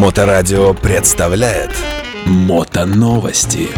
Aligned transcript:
Моторадио 0.00 0.72
представляет 0.72 1.70
Мотоновости. 2.24 3.68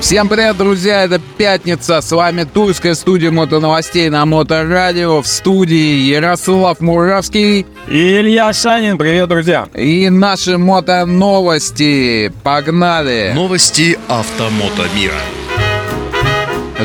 Всем 0.00 0.30
привет, 0.30 0.56
друзья! 0.56 1.04
Это 1.04 1.20
пятница. 1.36 2.00
С 2.00 2.10
вами 2.10 2.44
Тульская 2.44 2.94
студия 2.94 3.30
мотоновостей 3.30 4.08
на 4.08 4.24
Моторадио. 4.24 5.20
В 5.20 5.26
студии 5.26 6.08
Ярослав 6.08 6.80
Муравский 6.80 7.66
И 7.86 8.16
Илья 8.16 8.50
Шанин, 8.54 8.96
привет, 8.96 9.28
друзья! 9.28 9.68
и 9.74 10.08
наши 10.08 10.56
мотоновости. 10.56 12.32
Погнали! 12.42 13.32
Новости 13.34 13.98
автомото 14.08 14.84
мира. 14.94 15.20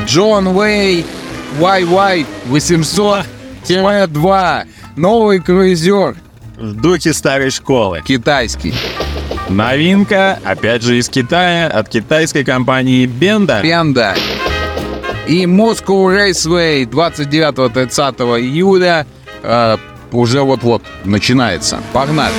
Джон 0.05 0.47
Уэй 0.47 1.05
YY 1.57 2.25
800-2. 2.49 4.65
Новый 4.97 5.39
круизер 5.39 6.17
В 6.61 6.79
духе 6.79 7.11
старой 7.11 7.49
школы. 7.49 8.03
китайский. 8.05 8.75
Новинка, 9.49 10.37
опять 10.43 10.83
же, 10.83 10.99
из 10.99 11.09
Китая, 11.09 11.67
от 11.67 11.89
китайской 11.89 12.43
компании 12.43 13.07
Benda. 13.07 13.63
Пенда. 13.63 14.15
И 15.27 15.45
Moscow 15.45 16.05
Raceway 16.15 16.85
29-30 16.85 18.39
июля 18.41 19.07
э, 19.41 19.77
уже 20.11 20.41
вот-вот 20.41 20.83
начинается. 21.03 21.79
Погнали. 21.93 22.35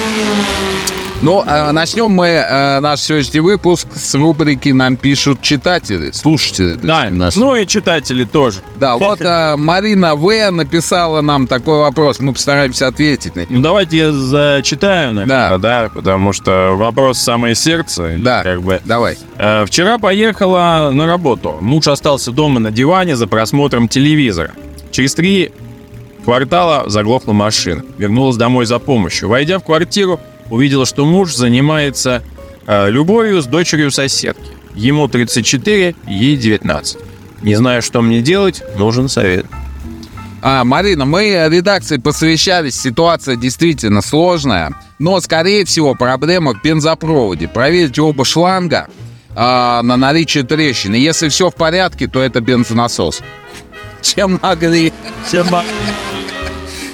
Ну, 1.25 1.45
э, 1.47 1.71
начнем 1.71 2.11
мы 2.11 2.27
э, 2.27 2.81
наш 2.81 2.99
сегодняшний 3.01 3.39
выпуск 3.39 3.87
с 3.95 4.13
рубрики 4.17 4.71
«Нам 4.71 4.97
пишут 4.97 5.41
читатели», 5.41 6.11
слушатели. 6.11 6.75
Да, 6.75 7.11
наши. 7.11 7.39
ну 7.39 7.55
и 7.55 7.65
читатели 7.65 8.25
тоже. 8.25 8.59
Да, 8.81 8.97
вот 8.99 9.21
э, 9.21 9.55
Марина 9.57 10.17
В. 10.17 10.51
написала 10.51 11.21
нам 11.21 11.47
такой 11.47 11.79
вопрос, 11.79 12.19
мы 12.19 12.33
постараемся 12.33 12.89
ответить 12.89 13.37
на 13.37 13.41
него. 13.43 13.53
Ну 13.53 13.61
давайте 13.63 13.99
я 13.99 14.11
зачитаю, 14.13 15.13
наверное, 15.15 15.51
Да. 15.51 15.59
да, 15.59 15.91
потому 15.95 16.33
что 16.33 16.73
вопрос 16.75 17.19
самое 17.19 17.55
сердце. 17.55 18.17
Да, 18.19 18.43
Как 18.43 18.61
бы. 18.61 18.81
давай. 18.85 19.17
Э, 19.39 19.65
Вчера 19.65 19.99
поехала 19.99 20.91
на 20.93 21.07
работу. 21.07 21.57
Муж 21.61 21.87
остался 21.87 22.33
дома 22.33 22.59
на 22.59 22.73
диване 22.73 23.15
за 23.15 23.29
просмотром 23.29 23.87
телевизора. 23.87 24.51
Через 24.91 25.15
три 25.15 25.53
квартала 26.25 26.91
заглохла 26.91 27.33
машина. 27.33 27.85
Вернулась 27.97 28.37
домой 28.37 28.67
за 28.67 28.81
помощью. 28.81 29.29
Войдя 29.29 29.61
в 29.61 29.65
квартиру, 29.65 30.19
увидела, 30.51 30.87
что 30.87 31.05
муж 31.05 31.35
занимается 31.35 32.23
э, 32.67 32.91
любовью 32.91 33.43
с 33.43 33.47
дочерью 33.47 33.91
соседки. 33.91 34.51
Ему 34.75 35.09
34, 35.09 35.95
ей 36.07 36.37
19. 36.37 36.99
Не 37.43 37.55
знаю, 37.57 37.83
что 37.83 38.03
мне 38.03 38.23
делать, 38.23 38.63
нужен 38.79 39.09
совет. 39.09 39.47
А, 40.45 40.65
Марина, 40.65 41.05
мы 41.05 41.49
редакции 41.51 41.99
посвящались, 41.99 42.81
ситуация 42.81 43.37
действительно 43.37 44.03
сложная, 44.03 44.75
но, 44.99 45.21
скорее 45.21 45.65
всего, 45.65 45.95
проблема 45.95 46.55
в 46.55 46.63
бензопроводе. 46.63 47.47
Проверьте 47.47 48.03
оба 48.03 48.25
шланга 48.25 48.89
а, 49.37 49.83
на 49.83 49.97
наличие 49.97 50.43
трещины. 50.45 50.97
Если 50.97 51.29
все 51.29 51.51
в 51.51 51.55
порядке, 51.55 52.09
то 52.09 52.21
это 52.21 52.41
бензонасос. 52.41 53.23
Чем 54.03 54.41
могли. 54.43 54.93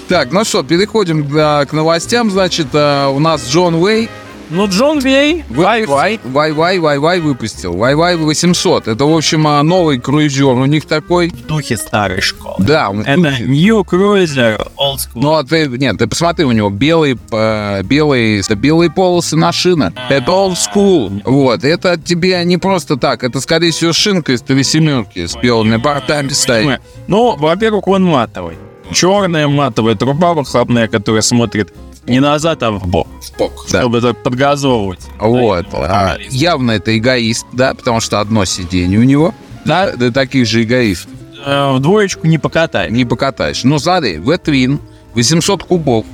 Так, 0.08 0.32
ну 0.32 0.42
что, 0.42 0.62
переходим 0.62 1.28
а, 1.36 1.66
к 1.66 1.72
новостям. 1.74 2.30
Значит, 2.30 2.68
а, 2.72 3.08
у 3.10 3.18
нас 3.18 3.46
Джон 3.46 3.74
Уэй 3.74 4.08
Ну, 4.48 4.66
Джон 4.66 5.00
Вей, 5.00 5.44
Вай-Вай, 5.50 6.18
Вай-Вай, 6.24 7.20
выпустил. 7.20 7.76
Вай-Вай 7.76 8.16
800. 8.16 8.88
Это, 8.88 9.04
в 9.04 9.14
общем, 9.14 9.46
а, 9.46 9.62
новый 9.62 10.00
круизер 10.00 10.46
у 10.46 10.64
них 10.64 10.86
такой. 10.86 11.28
В 11.28 11.46
духе 11.46 11.76
старой 11.76 12.22
школы. 12.22 12.54
Да, 12.60 12.90
это 13.04 13.18
New 13.42 13.82
Cruiser 13.82 14.66
Old 14.78 14.96
School. 14.96 15.10
Ну, 15.16 15.34
а 15.34 15.44
ты, 15.44 15.66
нет, 15.68 15.98
ты 15.98 16.06
посмотри, 16.06 16.46
у 16.46 16.52
него 16.52 16.70
белые, 16.70 17.18
э, 17.30 17.82
белые, 17.82 18.40
это 18.40 18.54
белые 18.54 18.90
полосы 18.90 19.36
на 19.36 19.52
шинах. 19.52 19.92
Это 20.08 20.30
old 20.30 20.54
school. 20.54 21.20
Вот, 21.26 21.64
это 21.64 21.98
тебе 21.98 22.42
не 22.46 22.56
просто 22.56 22.96
так, 22.96 23.24
это, 23.24 23.40
скорее 23.40 23.72
всего, 23.72 23.92
шинка 23.92 24.32
из 24.32 24.40
три 24.40 24.62
семерки 24.64 25.26
с 25.26 25.36
белыми 25.36 25.76
бортами 25.76 26.30
стоит. 26.30 26.80
Ну, 27.08 27.36
во-первых, 27.36 27.86
он 27.88 28.04
матовый. 28.04 28.56
Черная 28.92 29.48
матовая 29.48 29.94
труба 29.94 30.34
выхлопная, 30.34 30.88
которая 30.88 31.22
смотрит 31.22 31.72
не 32.06 32.20
назад, 32.20 32.62
а 32.62 32.70
в 32.70 32.86
бок, 32.86 33.06
Да. 33.38 33.48
чтобы 33.80 33.98
это 33.98 34.14
подгазовывать. 34.14 35.00
Вот. 35.18 35.66
А, 35.72 36.16
явно 36.30 36.72
это 36.72 36.96
эгоист, 36.96 37.46
да, 37.52 37.74
потому 37.74 38.00
что 38.00 38.20
одно 38.20 38.44
сиденье 38.46 38.98
у 38.98 39.02
него. 39.02 39.34
Да, 39.66 39.92
да 39.94 40.10
таких 40.10 40.46
же 40.46 40.62
эгоистов. 40.62 41.10
Э, 41.44 41.72
В 41.74 41.80
двоечку 41.80 42.26
не 42.26 42.38
покатай. 42.38 42.90
Не 42.90 43.04
покатаешь. 43.04 43.62
Ну, 43.64 43.78
смотри, 43.78 44.18
V-Twin, 44.18 44.78
800 45.14 45.62
кубов. 45.64 46.06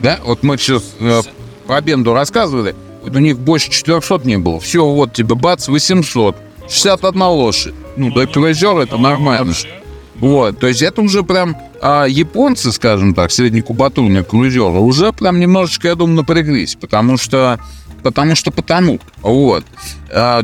Да, 0.00 0.18
вот 0.24 0.42
мы 0.42 0.56
сейчас 0.56 0.82
э, 1.00 1.20
про 1.66 1.80
Бенду 1.82 2.14
рассказывали. 2.14 2.74
Вот 3.02 3.14
у 3.14 3.18
них 3.18 3.38
больше 3.38 3.70
400 3.70 4.20
не 4.24 4.38
было. 4.38 4.58
Все, 4.60 4.84
вот 4.86 5.12
тебе 5.12 5.34
бац, 5.34 5.68
800. 5.68 6.36
61 6.68 7.22
лошадь. 7.22 7.74
Ну, 7.96 8.10
для 8.10 8.26
круизера 8.26 8.80
это 8.80 8.96
нормально. 8.96 9.52
Вот, 10.16 10.58
то 10.58 10.66
есть 10.68 10.82
это 10.82 11.02
уже 11.02 11.22
прям 11.22 11.56
а, 11.82 12.06
японцы, 12.06 12.72
скажем 12.72 13.14
так, 13.14 13.30
среднекубатурные 13.30 14.22
круизеры, 14.22 14.78
уже 14.78 15.12
прям 15.12 15.40
немножечко, 15.40 15.88
я 15.88 15.94
думаю, 15.96 16.16
напряглись, 16.16 16.76
потому 16.76 17.16
что, 17.16 17.58
потому 18.02 18.34
что 18.34 18.50
потому. 18.50 19.00
Вот. 19.22 19.64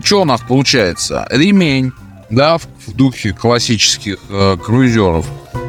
что 0.02 0.22
у 0.22 0.24
нас 0.24 0.40
получается? 0.46 1.26
Ремень, 1.30 1.92
да, 2.30 2.58
в, 2.58 2.66
в 2.86 2.94
духе 2.94 3.32
классических 3.32 4.18
э, 4.28 4.56
круизеров. 4.62 5.26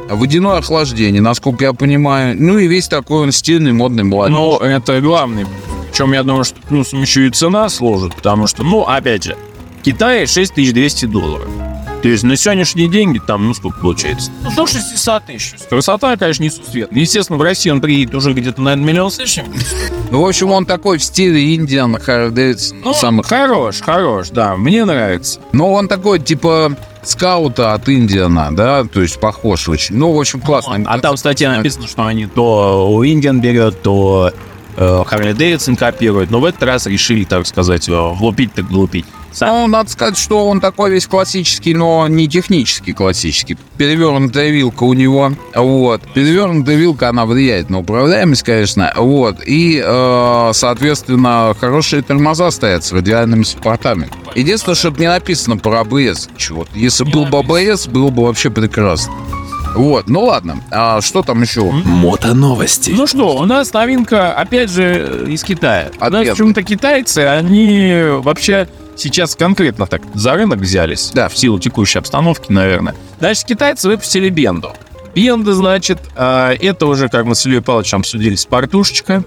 Водяное 0.09 0.57
охлаждение, 0.57 1.21
насколько 1.21 1.63
я 1.63 1.73
понимаю. 1.73 2.35
Ну 2.37 2.57
и 2.57 2.67
весь 2.67 2.87
такой 2.87 3.23
он 3.23 3.31
стильный, 3.31 3.71
модный, 3.71 4.03
молодой. 4.03 4.31
Ну, 4.31 4.57
это 4.57 4.99
главный. 5.01 5.45
Причем 5.89 6.13
я 6.13 6.23
думаю, 6.23 6.43
что 6.43 6.59
плюсом 6.61 7.01
еще 7.01 7.27
и 7.27 7.29
цена 7.31 7.69
сложит, 7.69 8.15
потому 8.15 8.47
что, 8.47 8.63
ну, 8.63 8.81
опять 8.83 9.23
же, 9.23 9.37
в 9.79 9.83
Китае 9.83 10.27
6200 10.27 11.05
долларов. 11.05 11.47
То 12.01 12.07
есть 12.09 12.23
на 12.23 12.35
сегодняшние 12.35 12.87
деньги 12.87 13.19
там, 13.19 13.45
ну, 13.47 13.53
сколько 13.53 13.79
получается? 13.79 14.31
Ну, 14.43 14.51
до 14.55 14.65
600 14.65 15.23
тысяч. 15.25 15.53
Красота, 15.69 16.17
конечно, 16.17 16.43
несусветная. 16.43 16.99
Естественно, 16.99 17.37
в 17.37 17.41
России 17.43 17.69
он 17.69 17.79
приедет 17.79 18.15
уже 18.15 18.33
где-то, 18.33 18.59
наверное, 18.61 18.85
миллион 18.87 19.11
с 19.11 19.19
лишним. 19.19 19.45
Ну, 20.09 20.23
в 20.23 20.27
общем, 20.27 20.51
он 20.51 20.65
такой 20.65 20.97
в 20.97 21.03
стиле 21.03 21.53
Индиан, 21.55 21.93
Дэвидсон, 21.93 22.81
Ну, 22.83 22.93
самых. 22.93 23.27
хорош, 23.27 23.81
хорош, 23.81 24.29
да, 24.29 24.55
мне 24.57 24.83
нравится. 24.83 25.39
Но 25.51 25.71
он 25.71 25.87
такой, 25.87 26.19
типа, 26.19 26.75
скаута 27.03 27.73
от 27.73 27.87
Индиана, 27.87 28.49
да, 28.55 28.83
то 28.83 29.01
есть 29.01 29.19
похож 29.19 29.69
очень. 29.69 29.95
Ну, 29.95 30.11
в 30.11 30.19
общем, 30.19 30.41
классно. 30.41 30.83
А 30.85 30.99
там 30.99 31.15
в 31.15 31.19
статье 31.19 31.49
написано, 31.49 31.87
что 31.87 32.05
они 32.05 32.25
то 32.25 32.91
у 32.91 33.05
Индиан 33.05 33.41
берет, 33.41 33.81
то 33.83 34.33
э, 34.75 35.03
Харли 35.05 35.33
Дэвидсон 35.33 35.75
копируют. 35.75 36.31
Но 36.31 36.39
в 36.39 36.45
этот 36.45 36.63
раз 36.63 36.87
решили, 36.87 37.23
так 37.25 37.45
сказать, 37.45 37.87
э, 37.87 37.91
влупить 37.91 38.53
так 38.53 38.67
глупить. 38.67 39.05
Ну, 39.39 39.67
надо 39.67 39.89
сказать, 39.89 40.17
что 40.17 40.47
он 40.47 40.59
такой 40.59 40.91
весь 40.91 41.07
классический, 41.07 41.73
но 41.73 42.07
не 42.07 42.27
технический 42.27 42.93
классический. 42.93 43.57
Перевернутая 43.77 44.49
вилка 44.49 44.83
у 44.83 44.93
него, 44.93 45.31
вот. 45.55 46.01
Перевернутая 46.13 46.75
вилка, 46.75 47.09
она 47.09 47.25
влияет 47.25 47.69
на 47.69 47.79
управляемость, 47.79 48.43
конечно, 48.43 48.91
вот. 48.95 49.37
И, 49.45 49.81
э, 49.83 50.51
соответственно, 50.53 51.55
хорошие 51.59 52.01
тормоза 52.01 52.51
стоят 52.51 52.83
с 52.83 52.91
радиальными 52.91 53.43
саппортами. 53.43 54.09
Единственное, 54.35 54.75
чтобы 54.75 54.99
не 54.99 55.07
написано 55.07 55.57
про 55.57 55.81
АБС. 55.81 56.29
Чего 56.37 56.65
Если 56.73 57.03
был 57.03 57.25
бы 57.25 57.39
АБС, 57.39 57.87
было 57.87 58.09
бы 58.09 58.23
вообще 58.23 58.49
прекрасно. 58.49 59.13
Вот, 59.75 60.09
ну 60.09 60.25
ладно. 60.25 60.61
А 60.69 60.99
что 61.01 61.23
там 61.23 61.41
еще? 61.41 61.61
Мотоновости. 61.71 62.91
Ну 62.91 63.07
что, 63.07 63.37
у 63.37 63.45
нас 63.45 63.71
новинка, 63.71 64.33
опять 64.33 64.69
же, 64.69 65.25
из 65.29 65.43
Китая. 65.43 65.91
У 65.97 66.03
нас 66.03 66.13
Ответ. 66.13 66.31
почему-то 66.31 66.63
китайцы, 66.63 67.19
они 67.19 68.03
вообще 68.21 68.67
сейчас 68.95 69.35
конкретно 69.35 69.87
так 69.87 70.01
за 70.13 70.33
рынок 70.33 70.59
взялись. 70.59 71.11
Да. 71.13 71.29
В 71.29 71.37
силу 71.37 71.59
текущей 71.59 71.99
обстановки, 71.99 72.51
наверное. 72.51 72.95
Значит, 73.19 73.45
китайцы 73.45 73.87
выпустили 73.87 74.29
Бенду. 74.29 74.73
Бенда, 75.15 75.53
значит, 75.53 75.99
а, 76.15 76.53
это 76.53 76.85
уже, 76.85 77.09
как 77.09 77.25
мы 77.25 77.35
с 77.35 77.45
Ильей 77.45 77.61
Павловичем 77.61 77.99
обсудили, 77.99 78.35
спортушечка. 78.35 79.23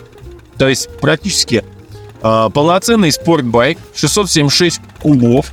То 0.56 0.68
есть 0.68 0.88
практически 1.00 1.64
а, 2.22 2.48
полноценный 2.48 3.12
спортбайк, 3.12 3.78
676 3.94 4.80
кубов, 5.00 5.52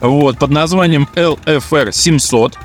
вот, 0.00 0.38
под 0.38 0.50
названием 0.50 1.08
LFR 1.14 1.92
700. 1.92 2.58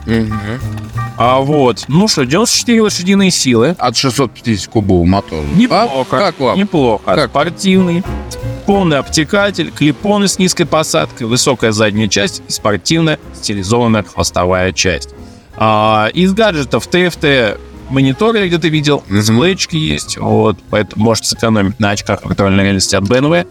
А 1.18 1.40
вот, 1.40 1.86
ну 1.88 2.08
что, 2.08 2.26
94 2.26 2.82
лошадиные 2.82 3.32
силы. 3.32 3.76
От 3.78 3.96
650 3.96 4.72
кубов 4.72 5.06
мотора. 5.08 5.46
Неплохо. 5.56 6.18
А? 6.18 6.20
Как 6.20 6.40
вам? 6.40 6.58
Неплохо. 6.58 7.04
Как? 7.06 7.30
Спортивный. 7.30 8.04
Полный 8.66 8.98
обтекатель, 9.00 9.72
клипоны 9.72 10.28
с 10.28 10.38
низкой 10.40 10.66
посадкой, 10.66 11.28
высокая 11.28 11.72
задняя 11.72 12.08
часть 12.08 12.42
и 12.48 12.52
спортивная 12.52 13.20
стилизованная 13.34 14.04
хвостовая 14.04 14.72
часть. 14.72 15.10
А, 15.58 16.10
из 16.14 16.34
гаджетов 16.34 16.88
TFT 16.88 17.60
монитор 17.90 18.36
я 18.36 18.48
где-то 18.48 18.68
видел, 18.70 19.04
дисплейчики 19.10 19.76
есть, 19.76 20.18
вот, 20.18 20.58
поэтому 20.70 21.06
можете 21.06 21.30
сэкономить 21.30 21.80
на 21.80 21.92
очках 21.92 22.24
виртуальной 22.26 22.64
реальности 22.64 22.96
от 22.96 23.04
BMW. 23.04 23.48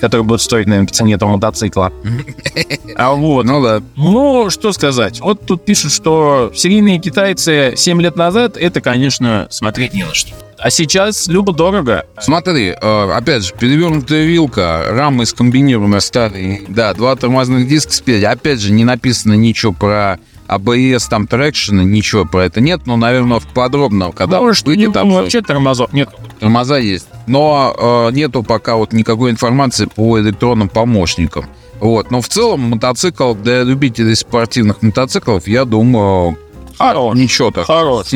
который 0.00 0.22
будет 0.22 0.40
стоить, 0.40 0.66
наверное, 0.66 0.88
по 0.88 0.92
цене 0.94 1.14
этого 1.14 1.30
мотоцикла. 1.30 1.92
А 2.96 3.12
вот, 3.12 3.44
Ну 3.46 3.62
да. 3.62 3.80
ну, 3.96 4.50
что 4.50 4.72
сказать. 4.72 5.20
Вот 5.20 5.46
тут 5.46 5.64
пишут, 5.64 5.92
что 5.92 6.50
серийные 6.54 6.98
китайцы 6.98 7.74
7 7.76 8.02
лет 8.02 8.16
назад, 8.16 8.56
это, 8.56 8.80
конечно, 8.80 9.46
смотреть 9.50 9.94
не 9.94 10.04
на 10.04 10.12
что. 10.12 10.34
А 10.62 10.70
сейчас 10.70 11.26
любо-дорого. 11.26 12.06
Смотри, 12.20 12.68
э, 12.80 13.10
опять 13.12 13.44
же, 13.44 13.52
перевернутая 13.58 14.24
вилка, 14.24 14.84
рамы 14.90 15.26
скомбинированные 15.26 16.00
старые, 16.00 16.62
да, 16.68 16.94
два 16.94 17.16
тормозных 17.16 17.66
диска 17.66 17.92
спереди. 17.92 18.24
Опять 18.26 18.60
же, 18.60 18.72
не 18.72 18.84
написано 18.84 19.32
ничего 19.32 19.72
про 19.72 20.20
ABS, 20.46 21.08
там, 21.10 21.26
трекшена, 21.26 21.82
ничего 21.82 22.24
про 22.26 22.44
это 22.44 22.60
нет, 22.60 22.82
но, 22.86 22.96
наверное, 22.96 23.40
подробно, 23.54 24.12
когда 24.12 24.40
Может, 24.40 24.64
выйдет, 24.66 24.88
не- 24.88 24.92
там 24.94 25.10
вообще 25.10 25.40
тормозов 25.42 25.92
нет. 25.92 26.10
тормоза 26.38 26.78
есть. 26.78 27.08
Но 27.26 27.74
э, 28.10 28.14
нету 28.14 28.44
пока 28.44 28.76
вот 28.76 28.92
никакой 28.92 29.32
информации 29.32 29.86
по 29.86 30.20
электронным 30.20 30.68
помощникам. 30.68 31.46
Вот. 31.80 32.12
Но 32.12 32.20
в 32.20 32.28
целом 32.28 32.60
мотоцикл 32.70 33.34
для 33.34 33.64
любителей 33.64 34.14
спортивных 34.14 34.80
мотоциклов, 34.82 35.48
я 35.48 35.64
думаю, 35.64 36.38
Хорош. 36.78 37.16
ничего 37.16 37.50
так. 37.50 37.66
Хорош, 37.66 38.06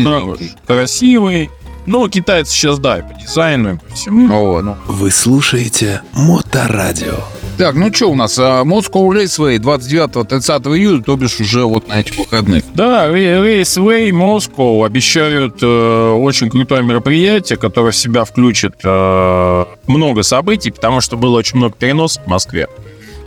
красивый. 0.67 1.51
Ну, 1.87 2.09
китайцы 2.09 2.53
сейчас, 2.53 2.79
да, 2.79 2.99
и 2.99 3.03
по 3.03 3.15
дизайну, 3.15 3.75
и 3.75 3.79
по 3.79 3.95
всему. 3.95 4.27
Вот, 4.29 4.63
ну. 4.63 4.77
Вы 4.87 5.11
слушаете 5.11 6.03
Моторадио. 6.13 7.15
Так, 7.59 7.75
ну 7.75 7.93
что 7.93 8.11
у 8.11 8.15
нас? 8.15 8.39
А, 8.39 8.65
Moscow 8.65 9.09
Raceway 9.09 9.57
29-30 9.59 10.77
июля, 10.77 11.03
то 11.03 11.17
бишь 11.17 11.41
уже 11.41 11.65
вот 11.65 11.89
на 11.89 12.01
этих 12.01 12.19
выходных. 12.19 12.65
Да, 12.75 13.09
Raceway 13.09 14.11
Moscow 14.11 14.85
обещают 14.85 15.63
э, 15.63 16.11
очень 16.11 16.51
крутое 16.51 16.83
мероприятие, 16.83 17.57
которое 17.57 17.93
в 17.93 17.97
себя 17.97 18.25
включит 18.25 18.75
э, 18.85 19.65
много 19.87 20.23
событий, 20.23 20.71
потому 20.71 21.01
что 21.01 21.17
было 21.17 21.39
очень 21.39 21.57
много 21.57 21.75
переносов 21.79 22.25
в 22.25 22.27
Москве. 22.27 22.69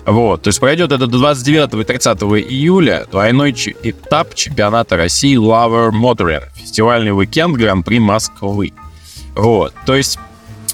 Вот, 0.05 0.41
то 0.43 0.47
есть 0.47 0.59
пройдет 0.59 0.91
это 0.91 1.07
до 1.07 1.17
29 1.19 1.73
и 1.73 1.83
30 1.83 2.21
июля 2.21 3.05
двойной 3.11 3.51
этап 3.51 4.33
чемпионата 4.33 4.97
России 4.97 5.37
Lover 5.37 5.91
Motoring, 5.91 6.43
фестивальный 6.55 7.11
уикенд 7.15 7.55
Гран-при 7.57 7.99
Москвы. 7.99 8.73
Вот, 9.35 9.73
то 9.85 9.95
есть 9.95 10.17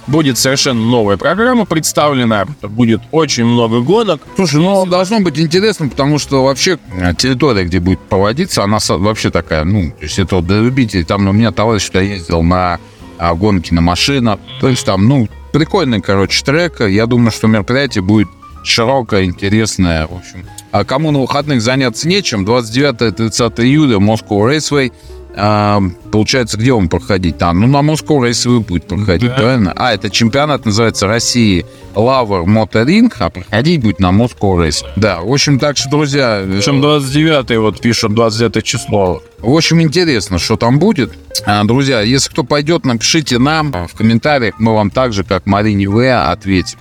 будет 0.07 0.37
совершенно 0.37 0.79
новая 0.81 1.17
программа 1.17 1.65
представлена, 1.65 2.45
будет 2.61 3.01
очень 3.11 3.45
много 3.45 3.81
гонок. 3.81 4.21
Слушай, 4.35 4.61
ну 4.61 4.85
должно 4.85 5.19
быть 5.19 5.39
интересно, 5.39 5.89
потому 5.89 6.19
что 6.19 6.43
вообще 6.43 6.77
э, 6.93 7.13
территория, 7.15 7.65
где 7.65 7.79
будет 7.79 7.99
проводиться, 7.99 8.63
она 8.63 8.77
вообще 8.87 9.31
такая, 9.31 9.63
ну, 9.63 9.91
то 9.91 10.03
есть 10.03 10.19
это 10.19 10.37
вот 10.37 10.47
для 10.47 10.59
любителей. 10.59 11.03
Там 11.03 11.27
у 11.27 11.31
меня 11.31 11.51
товарищ 11.51 11.83
сюда 11.87 12.01
ездил 12.01 12.43
на 12.43 12.79
а, 13.17 13.33
гонки 13.33 13.73
на 13.73 13.81
машинах. 13.81 14.39
То 14.59 14.69
есть 14.69 14.85
там, 14.85 15.07
ну, 15.07 15.27
прикольный, 15.51 16.01
короче, 16.01 16.43
трек. 16.43 16.81
Я 16.81 17.05
думаю, 17.05 17.31
что 17.31 17.47
мероприятие 17.47 18.01
будет 18.01 18.27
широкое, 18.65 19.25
интересное. 19.25 20.07
В 20.07 20.15
общем, 20.17 20.45
а 20.71 20.83
кому 20.83 21.11
на 21.11 21.19
выходных 21.21 21.61
заняться 21.61 22.07
нечем, 22.07 22.45
29-30 22.45 23.61
июля 23.63 23.97
Moscow 23.97 24.49
Raceway. 24.49 24.91
А, 25.37 25.81
получается, 26.13 26.57
где 26.57 26.71
он 26.71 26.87
проходить? 26.87 27.37
Там, 27.37 27.59
ну, 27.59 27.67
на 27.67 27.79
Moscow 27.85 28.19
Raceway 28.21 28.61
будет 28.61 28.87
проходить, 28.87 29.29
Да. 29.29 29.35
правильно? 29.35 29.73
А, 29.75 29.93
это 29.93 30.09
чемпионат 30.09 30.63
называется 30.65 31.07
России 31.07 31.65
Lover 31.93 32.45
Motoring, 32.45 33.11
а 33.19 33.29
проходить 33.29 33.81
будет 33.81 33.99
на 33.99 34.11
Moscow 34.11 34.55
Raceway. 34.65 34.87
Да, 34.95 35.19
в 35.19 35.29
общем, 35.29 35.59
так 35.59 35.75
что, 35.75 35.89
друзья, 35.89 36.39
э, 36.41 36.47
Причем 36.59 36.79
29 36.79 37.57
вот 37.57 37.81
пишут, 37.81 38.13
29 38.13 38.63
число. 38.63 39.21
в 39.39 39.53
общем, 39.53 39.81
интересно, 39.81 40.39
что 40.39 40.55
там 40.55 40.79
будет. 40.79 41.11
А, 41.45 41.65
Друзья, 41.65 41.99
если 41.99 42.29
кто 42.29 42.45
пойдет, 42.45 42.85
напишите 42.85 43.37
нам 43.37 43.73
в 43.73 43.93
комментариях. 43.93 44.55
Мы 44.57 44.73
вам 44.73 44.89
так 44.89 45.11
же, 45.11 45.25
как 45.25 45.45
Марине 45.47 45.89
В, 45.89 46.31
ответим. 46.31 46.77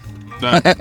Да, 0.52 0.74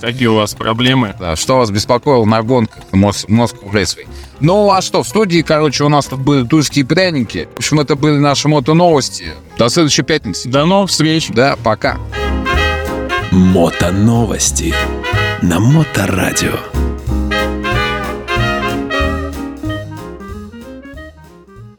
какие 0.00 0.26
у 0.26 0.34
вас 0.34 0.54
проблемы. 0.54 1.14
Да, 1.18 1.36
что 1.36 1.58
вас 1.58 1.70
беспокоило 1.70 2.24
на 2.24 2.42
гонках 2.42 2.82
Moscow 2.92 3.70
Raceway. 3.72 4.06
Ну, 4.40 4.70
а 4.70 4.82
что, 4.82 5.02
в 5.02 5.08
студии, 5.08 5.42
короче, 5.42 5.84
у 5.84 5.88
нас 5.88 6.06
тут 6.06 6.20
были 6.20 6.46
тульские 6.46 6.84
пряники. 6.84 7.48
В 7.54 7.58
общем, 7.58 7.80
это 7.80 7.96
были 7.96 8.18
наши 8.18 8.48
мото-новости. 8.48 9.32
До 9.58 9.68
следующей 9.68 10.02
пятницы. 10.02 10.48
До 10.48 10.64
новых 10.66 10.90
встреч. 10.90 11.28
Да, 11.28 11.56
пока. 11.62 11.98
Мотоновости 13.30 14.74
на 15.42 15.60
Моторадио. 15.60 16.75